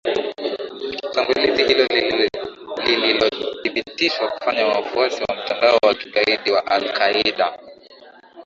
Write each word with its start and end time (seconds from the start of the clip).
shambulizi 1.13 1.63
hilo 1.63 1.87
lililothibitishwa 2.85 4.27
kufanywa 4.27 4.63
na 4.69 4.75
wafuasi 4.75 5.23
wa 5.29 5.35
mtandao 5.35 5.79
wa 5.83 5.93
kigaidi 5.93 6.51
wa 6.51 6.67
alqaeda 6.67 7.59